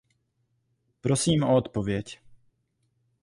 [1.01, 2.21] Prosím o odpověď.